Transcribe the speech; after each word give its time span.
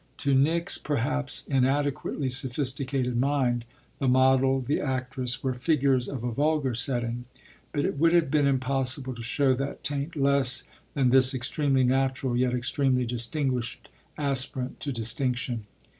To 0.17 0.33
Nick's 0.33 0.79
perhaps 0.79 1.45
inadequately 1.47 2.27
sophisticated 2.27 3.15
mind 3.15 3.65
the 3.99 4.07
model, 4.07 4.59
the 4.59 4.79
actress 4.81 5.43
were 5.43 5.53
figures 5.53 6.07
of 6.07 6.23
a 6.23 6.31
vulgar 6.31 6.73
setting; 6.73 7.25
but 7.71 7.85
it 7.85 7.99
would 7.99 8.11
have 8.13 8.31
been 8.31 8.47
impossible 8.47 9.13
to 9.13 9.21
show 9.21 9.53
that 9.53 9.83
taint 9.83 10.15
less 10.15 10.63
than 10.95 11.11
this 11.11 11.35
extremely 11.35 11.83
natural 11.83 12.35
yet 12.35 12.55
extremely 12.55 13.05
distinguished 13.05 13.89
aspirant 14.17 14.79
to 14.79 14.91
distinction. 14.91 15.67